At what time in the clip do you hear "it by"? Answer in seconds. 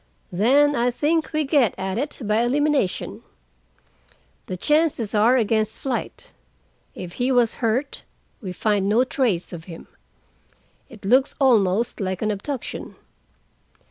1.99-2.41